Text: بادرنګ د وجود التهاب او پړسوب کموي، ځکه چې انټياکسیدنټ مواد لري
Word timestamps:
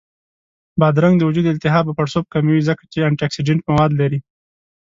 بادرنګ 0.79 1.15
د 1.17 1.21
وجود 1.29 1.45
التهاب 1.49 1.85
او 1.87 1.97
پړسوب 1.99 2.25
کموي، 2.33 2.59
ځکه 2.69 2.83
چې 2.91 3.07
انټياکسیدنټ 3.09 3.61
مواد 3.69 3.91
لري 4.01 4.19